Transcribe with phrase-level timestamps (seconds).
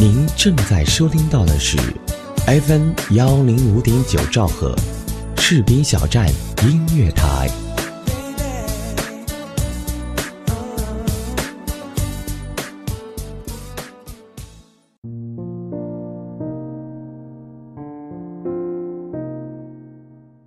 [0.00, 1.76] 您正在收听到的是
[2.46, 4.74] FM 幺零五点九兆赫，
[5.36, 6.26] 士兵小站
[6.64, 7.50] 音乐台。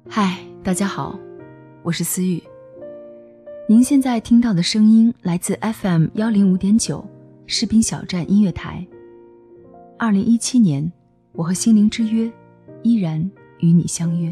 [0.09, 1.19] 嗨，大家好，
[1.83, 2.41] 我是思雨。
[3.69, 7.07] 您现在听到的声音来自 FM 幺零五点九
[7.45, 8.83] 士兵小站音乐台。
[10.05, 10.91] 二零一七年，
[11.31, 12.29] 我和心灵之约
[12.81, 14.27] 依然与你相约。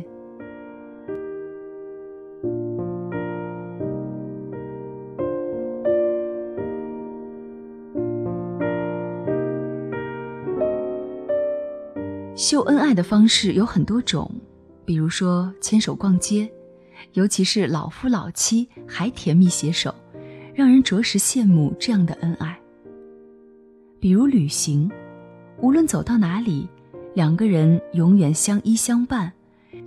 [12.36, 14.30] 秀恩爱的方式有很多种，
[14.84, 16.52] 比如说牵手逛街，
[17.14, 19.96] 尤其是老夫老妻还甜蜜携手，
[20.54, 22.60] 让人着实羡慕这样的恩爱。
[24.02, 24.92] 比如旅行。
[25.62, 26.68] 无论走到哪里，
[27.14, 29.32] 两个人永远相依相伴，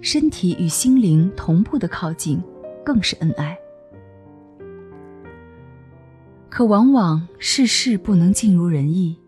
[0.00, 2.40] 身体与心灵同步的靠近，
[2.84, 3.58] 更是恩爱。
[6.48, 9.18] 可往往世事不能尽如人意，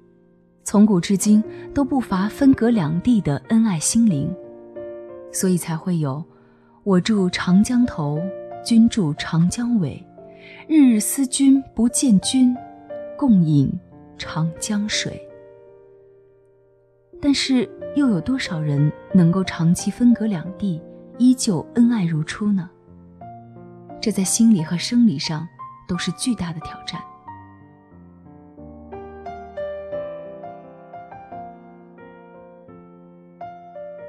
[0.62, 1.43] 从古至今
[1.75, 4.33] 都不乏分隔两地的恩爱心灵，
[5.33, 6.25] 所以才会有
[6.85, 8.20] “我住长江头，
[8.65, 10.01] 君住长江尾，
[10.69, 12.57] 日日思君不见君，
[13.19, 13.69] 共饮
[14.17, 15.20] 长江水。”
[17.20, 20.81] 但是，又有多少人能够长期分隔两地，
[21.19, 22.69] 依旧恩爱如初呢？
[24.00, 25.48] 这在心理和生理上
[25.89, 27.00] 都是巨大的挑战。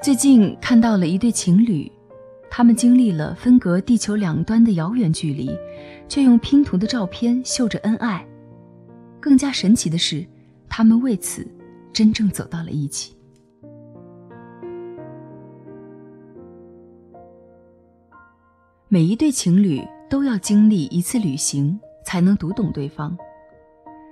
[0.02, 1.92] 最近看到了一对情侣，
[2.49, 5.58] 他们经历了分隔地球两端的遥远距离，
[6.08, 8.25] 却用拼图的照片秀着恩爱。
[9.19, 10.25] 更加神奇的是，
[10.69, 11.47] 他们为此。
[11.98, 13.17] 真正走到了一起。
[18.88, 23.17] 每一对情侣都要经历一次旅行，才能读懂对方，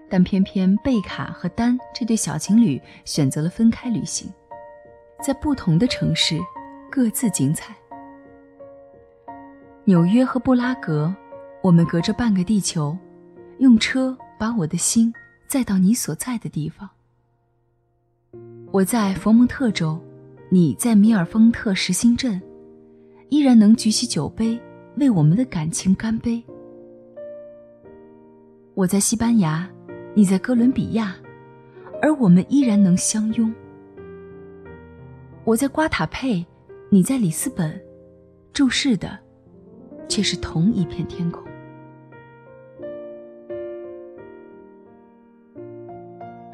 [0.09, 4.33] 但偏偏贝卡和丹这对小情侣选择了分开旅行，
[5.21, 6.39] 在不同的城市，
[6.89, 7.75] 各自精彩。
[9.83, 11.13] 纽约和布拉格，
[11.61, 12.97] 我们隔着半个地球，
[13.59, 15.13] 用车把我的心
[15.47, 16.89] 载到你所在的地方。
[18.75, 19.97] 我在佛蒙特州，
[20.49, 22.41] 你在米尔丰特实心镇，
[23.29, 24.59] 依然能举起酒杯
[24.97, 26.43] 为我们的感情干杯。
[28.73, 29.65] 我在西班牙，
[30.13, 31.15] 你在哥伦比亚，
[32.01, 33.55] 而我们依然能相拥。
[35.45, 36.45] 我在瓜塔佩，
[36.89, 37.81] 你在里斯本，
[38.51, 39.17] 注视的
[40.09, 41.41] 却是同一片天空。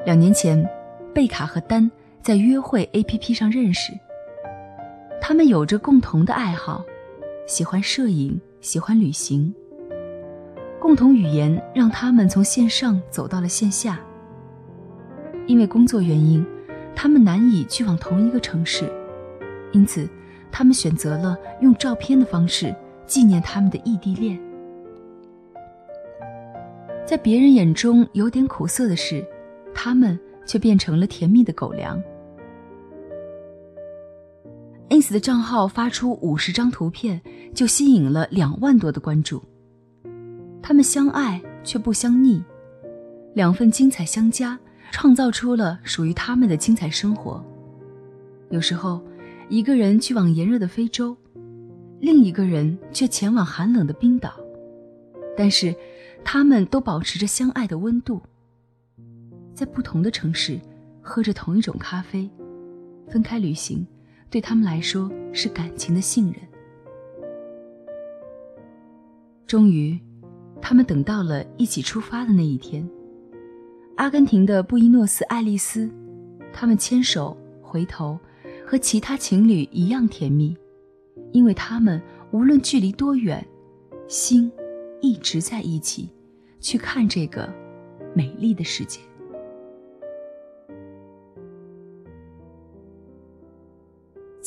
[0.06, 0.64] 两年前，
[1.12, 1.90] 贝卡和丹。
[2.22, 3.92] 在约会 APP 上认识，
[5.20, 6.84] 他们有着共同的爱好，
[7.48, 9.52] 喜欢摄影，喜欢旅行。
[10.78, 14.00] 共同语言让他们从线上走到了线下。
[15.48, 16.46] 因为工作原因，
[16.94, 18.88] 他们难以去往同一个城市，
[19.72, 20.08] 因此，
[20.52, 22.72] 他们选择了用照片的方式
[23.04, 24.40] 纪念他们的异地恋。
[27.04, 29.26] 在别人眼中有点苦涩的是，
[29.74, 30.16] 他们
[30.46, 32.00] 却变成了甜蜜的狗粮。
[34.92, 37.18] Ins 的账号发出五十张图片，
[37.54, 39.42] 就吸引了两万多的关注。
[40.62, 42.44] 他们相爱却不相腻，
[43.34, 44.58] 两份精彩相加，
[44.90, 47.42] 创造出了属于他们的精彩生活。
[48.50, 49.02] 有时候，
[49.48, 51.16] 一个人去往炎热的非洲，
[51.98, 54.34] 另一个人却前往寒冷的冰岛，
[55.34, 55.74] 但是，
[56.22, 58.20] 他们都保持着相爱的温度。
[59.54, 60.60] 在不同的城市，
[61.00, 62.28] 喝着同一种咖啡，
[63.08, 63.86] 分开旅行。
[64.32, 66.36] 对他们来说是感情的信任。
[69.46, 70.00] 终于，
[70.58, 72.88] 他们等到了一起出发的那一天。
[73.96, 75.92] 阿根廷的布宜诺斯艾利斯，
[76.50, 78.18] 他们牵手回头，
[78.66, 80.56] 和其他情侣一样甜蜜，
[81.32, 82.00] 因为他们
[82.30, 83.46] 无论距离多远，
[84.08, 84.50] 心
[85.02, 86.08] 一直在一起，
[86.58, 87.52] 去看这个
[88.14, 88.98] 美丽的世界。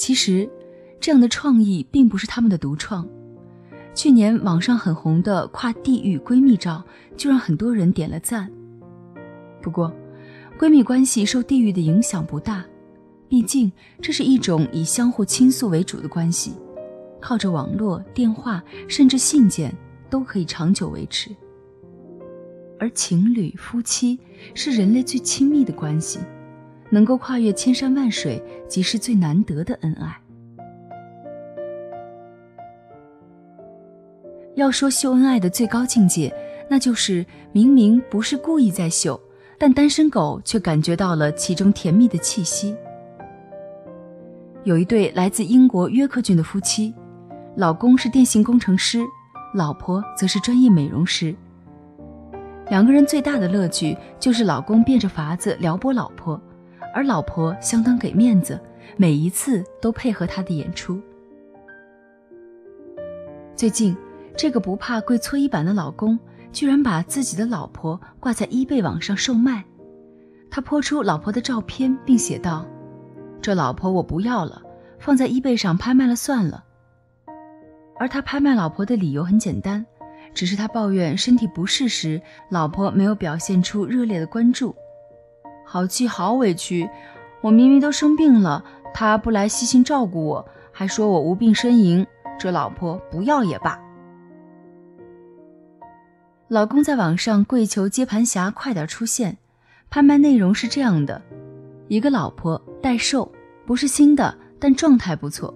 [0.05, 0.47] 其实，
[0.99, 3.09] 这样的创意并不是他们的独创。
[3.95, 6.83] 去年网上很红的跨地域闺蜜照，
[7.17, 8.47] 就让很多人点了赞。
[9.63, 9.91] 不过，
[10.59, 12.63] 闺蜜关系受地域的影响不大，
[13.27, 16.53] 毕竟这是一种以相互倾诉为主的关系，
[17.19, 19.75] 靠着网络、电话甚至信件
[20.07, 21.35] 都可以长久维持。
[22.79, 24.19] 而情侣、夫妻
[24.53, 26.19] 是人类最亲密的关系，
[26.95, 30.17] 能够跨越千山万水，即是最难得的恩爱。
[34.53, 36.33] 要说秀恩爱的最高境界，
[36.69, 39.19] 那就是明明不是故意在秀，
[39.59, 42.73] 但单身狗却感觉到了其中甜蜜的气息。
[44.63, 46.95] 有一对来自英国约克郡的夫妻，
[47.57, 49.01] 老公是电信工程师，
[49.53, 51.35] 老婆则是专业美容师。
[52.69, 56.41] 两个人最大的乐趣就是老公变着法子撩拨老婆，
[56.95, 58.57] 而老婆相当给面子，
[58.95, 60.97] 每一次都配合他的演出。
[63.53, 63.93] 最近，
[64.37, 66.17] 这个不怕跪搓衣板的老公，
[66.53, 69.61] 居然把自己的老婆挂在衣贝网上售卖。
[70.49, 72.65] 他泼出老婆的照片，并写道
[73.43, 74.61] ：“这老婆我不要了，
[74.97, 76.63] 放在衣贝上拍卖了算了。”
[77.99, 79.85] 而他拍卖老婆的理由很简单。
[80.33, 84.75] 只是他抱怨身体不适时，老婆没有表现出热烈的关注，
[85.65, 86.89] 好气好委屈。
[87.41, 88.63] 我明明都生病了，
[88.93, 92.05] 他不来细心照顾我，还说我无病呻吟。
[92.39, 93.79] 这老婆不要也罢。
[96.47, 99.37] 老公在网上跪求接盘侠快点出现，
[99.89, 101.21] 拍卖内容是这样的：
[101.87, 103.31] 一个老婆待售，
[103.65, 105.53] 不是新的，但状态不错。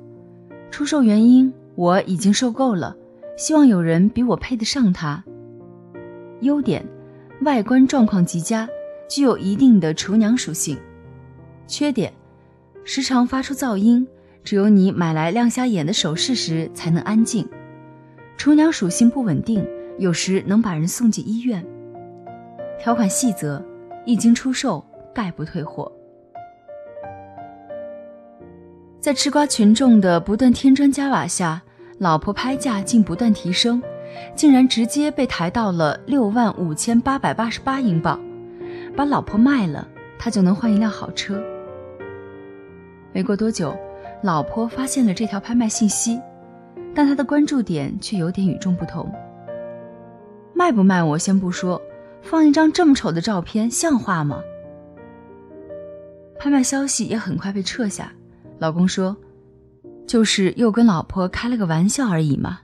[0.72, 2.96] 出售原因我已经受够了。
[3.38, 5.24] 希望有人比我配得上她。
[6.42, 6.86] 优点，
[7.42, 8.68] 外观状况极佳，
[9.10, 10.78] 具有一定的厨娘属性。
[11.68, 12.14] 缺点，
[12.86, 14.08] 时常发出噪音，
[14.44, 17.46] 只有你买来亮瞎眼的首饰时才能安静。
[18.38, 19.68] 厨娘属性不稳定，
[19.98, 21.66] 有时能把人送进医院。
[22.80, 23.62] 条款细则，
[24.06, 24.82] 一经出售
[25.14, 25.92] 概不退货。
[29.02, 31.62] 在吃瓜群众的不断添砖加瓦下。
[32.00, 33.84] 老婆拍价竟不断提升，
[34.34, 38.18] 竟然直接被抬到了六万五千八百八十八英镑。
[39.00, 39.88] 把老婆卖了，
[40.18, 41.42] 他就能换一辆好车。
[43.14, 43.74] 没过多久，
[44.22, 46.20] 老婆发现了这条拍卖信息，
[46.94, 49.10] 但他的关注点却有点与众不同。
[50.54, 51.82] 卖不卖我先不说，
[52.22, 54.42] 放一张这么丑的照片像话吗？
[56.38, 58.12] 拍卖消息也很快被撤下。
[58.58, 59.16] 老公说。
[60.06, 62.60] 就是又跟老婆开了个玩笑而已嘛。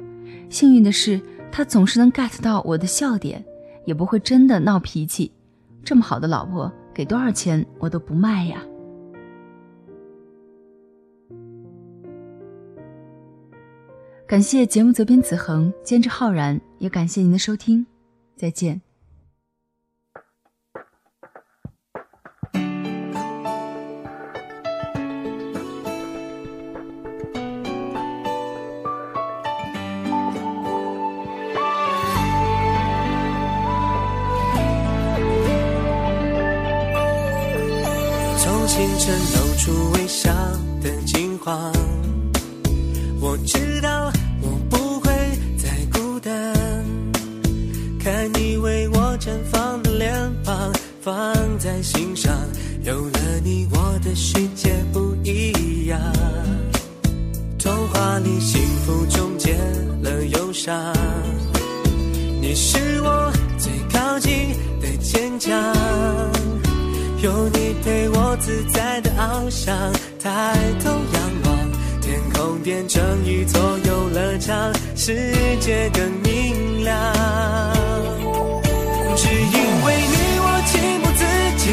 [0.50, 3.46] 幸运的是，他总是能 get 到我的笑点，
[3.86, 5.32] 也不会真的闹脾气。
[5.86, 8.62] 这么好的老婆，给多少钱我都不卖呀。
[14.28, 17.86] 感谢节目责编子恒，监制浩然，也感谢您的收听，
[18.36, 18.82] 再见。
[38.76, 40.30] 清晨露出微笑
[40.84, 41.72] 的金黄，
[43.22, 44.12] 我知道
[44.42, 45.14] 我不会
[45.58, 46.54] 再孤单。
[47.98, 50.14] 看你为我绽放的脸
[50.44, 52.36] 庞，放在心上，
[52.84, 55.98] 有了你，我的世界不一样。
[57.58, 59.56] 童话里幸福终结
[60.02, 60.94] 了忧伤，
[62.42, 63.25] 你是我
[68.38, 69.76] 自在的翱翔，
[70.22, 70.30] 抬
[70.84, 71.58] 头仰望，
[72.02, 75.16] 天空变成一座游乐场，世
[75.60, 76.96] 界更明亮。
[79.16, 81.24] 只因为你，我情不自
[81.64, 81.66] 禁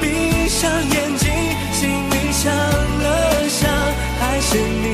[0.00, 0.04] 闭
[0.48, 1.24] 上眼睛，
[1.72, 3.70] 心里想了想，
[4.20, 4.86] 还是你，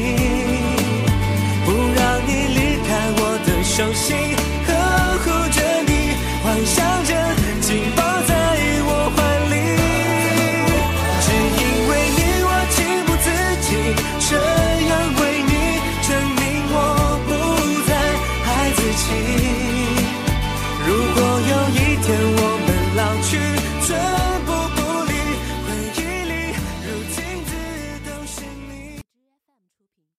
[1.65, 4.17] 不让你离开我的手心，